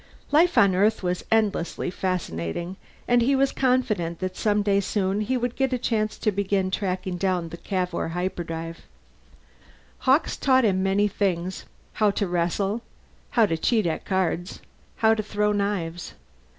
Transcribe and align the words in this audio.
Life 0.31 0.57
on 0.57 0.73
Earth 0.73 1.03
was 1.03 1.23
endlessly 1.31 1.91
fascinating; 1.91 2.75
and 3.07 3.21
he 3.21 3.35
was 3.35 3.51
confident 3.51 4.17
that 4.17 4.35
someday 4.35 4.79
soon 4.79 5.21
he 5.21 5.37
would 5.37 5.55
get 5.55 5.73
a 5.73 5.77
chance 5.77 6.17
to 6.17 6.31
begin 6.31 6.71
tracking 6.71 7.17
down 7.17 7.49
the 7.49 7.57
Cavour 7.57 8.07
hyperdrive. 8.07 8.81
Hawkes 9.99 10.37
taught 10.37 10.65
him 10.65 10.81
many 10.81 11.07
things 11.07 11.65
how 11.93 12.09
to 12.17 12.27
wrestle, 12.27 12.81
how 13.37 13.45
to 13.45 13.57
cheat 13.59 13.85
at 13.85 14.03
cards, 14.03 14.59
how 14.95 15.13
to 15.13 15.21
throw 15.21 15.51
knives. 15.51 16.15